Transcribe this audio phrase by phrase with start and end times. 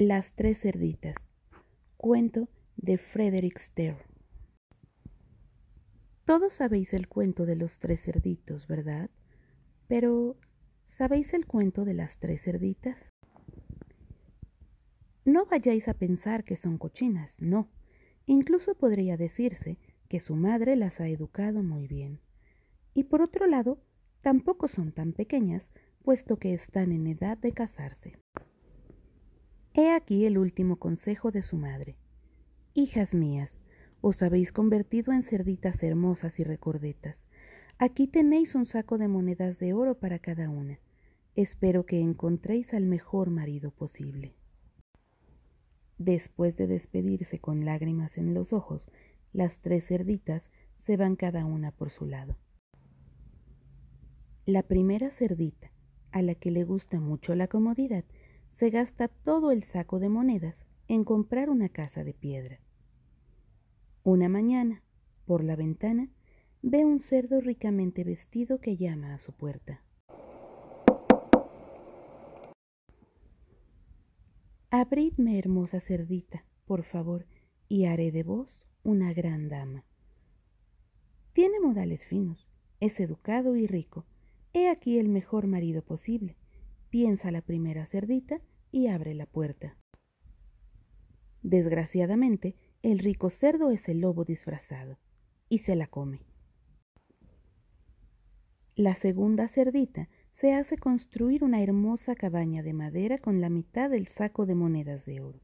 [0.00, 1.16] Las tres cerditas.
[1.96, 3.96] Cuento de Frederick Ster.
[6.24, 9.10] Todos sabéis el cuento de los tres cerditos, ¿verdad?
[9.88, 10.36] Pero,
[10.86, 12.96] ¿sabéis el cuento de las tres cerditas?
[15.24, 17.68] No vayáis a pensar que son cochinas, no.
[18.24, 19.78] Incluso podría decirse
[20.08, 22.20] que su madre las ha educado muy bien.
[22.94, 23.82] Y por otro lado,
[24.20, 25.68] tampoco son tan pequeñas,
[26.04, 28.16] puesto que están en edad de casarse.
[29.74, 31.96] He aquí el último consejo de su madre.
[32.74, 33.52] Hijas mías,
[34.00, 37.16] os habéis convertido en cerditas hermosas y recordetas.
[37.78, 40.78] Aquí tenéis un saco de monedas de oro para cada una.
[41.36, 44.34] Espero que encontréis al mejor marido posible.
[45.98, 48.82] Después de despedirse con lágrimas en los ojos,
[49.32, 50.42] las tres cerditas
[50.86, 52.36] se van cada una por su lado.
[54.46, 55.70] La primera cerdita,
[56.10, 58.04] a la que le gusta mucho la comodidad,
[58.58, 60.56] se gasta todo el saco de monedas
[60.88, 62.58] en comprar una casa de piedra.
[64.02, 64.82] Una mañana,
[65.26, 66.08] por la ventana,
[66.62, 69.80] ve un cerdo ricamente vestido que llama a su puerta.
[74.70, 77.26] Abridme, hermosa cerdita, por favor,
[77.68, 79.84] y haré de vos una gran dama.
[81.32, 82.48] Tiene modales finos,
[82.80, 84.04] es educado y rico.
[84.52, 86.37] He aquí el mejor marido posible
[86.90, 89.76] piensa la primera cerdita y abre la puerta.
[91.42, 94.98] Desgraciadamente, el rico cerdo es el lobo disfrazado
[95.48, 96.20] y se la come.
[98.76, 104.06] La segunda cerdita se hace construir una hermosa cabaña de madera con la mitad del
[104.06, 105.40] saco de monedas de oro.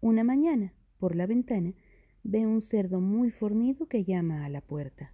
[0.00, 1.72] Una mañana, por la ventana,
[2.22, 5.12] ve un cerdo muy fornido que llama a la puerta.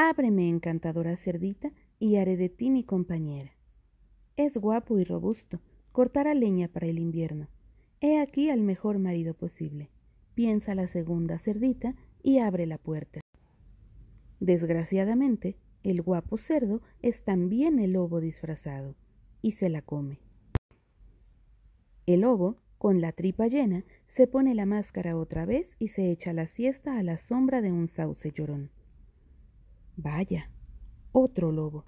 [0.00, 3.50] Ábreme, encantadora cerdita, y haré de ti mi compañera.
[4.36, 5.58] Es guapo y robusto,
[5.90, 7.48] cortará leña para el invierno.
[8.00, 9.90] He aquí al mejor marido posible.
[10.36, 13.20] Piensa la segunda cerdita y abre la puerta.
[14.38, 18.94] Desgraciadamente, el guapo cerdo es también el lobo disfrazado,
[19.42, 20.20] y se la come.
[22.06, 26.32] El lobo, con la tripa llena, se pone la máscara otra vez y se echa
[26.32, 28.70] la siesta a la sombra de un sauce llorón.
[30.00, 30.48] Vaya,
[31.10, 31.84] otro lobo.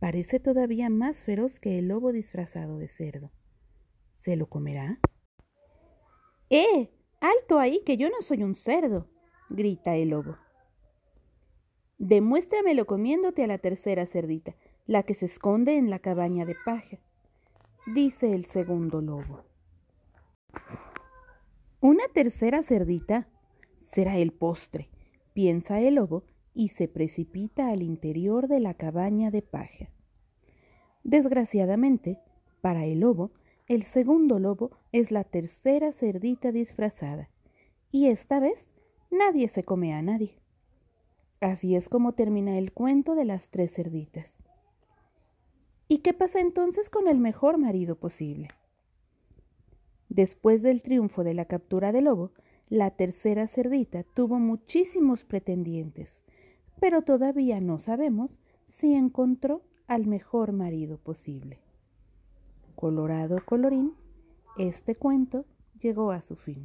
[0.00, 3.30] Parece todavía más feroz que el lobo disfrazado de cerdo.
[4.16, 4.98] ¿Se lo comerá?
[6.48, 6.88] ¡Eh!
[7.20, 9.08] ¡Alto ahí, que yo no soy un cerdo!
[9.50, 10.38] grita el lobo.
[11.98, 14.54] Demuéstramelo comiéndote a la tercera cerdita,
[14.86, 16.96] la que se esconde en la cabaña de paja,
[17.94, 19.44] dice el segundo lobo.
[21.82, 23.28] Una tercera cerdita
[23.92, 24.88] será el postre,
[25.34, 29.90] piensa el lobo y se precipita al interior de la cabaña de paja.
[31.02, 32.18] Desgraciadamente,
[32.60, 33.32] para el lobo,
[33.66, 37.28] el segundo lobo es la tercera cerdita disfrazada,
[37.90, 38.68] y esta vez
[39.10, 40.38] nadie se come a nadie.
[41.40, 44.30] Así es como termina el cuento de las tres cerditas.
[45.88, 48.48] ¿Y qué pasa entonces con el mejor marido posible?
[50.08, 52.32] Después del triunfo de la captura del lobo,
[52.68, 56.16] la tercera cerdita tuvo muchísimos pretendientes,
[56.80, 61.58] pero todavía no sabemos si encontró al mejor marido posible.
[62.74, 63.92] Colorado colorín,
[64.58, 65.44] este cuento
[65.80, 66.62] llegó a su fin.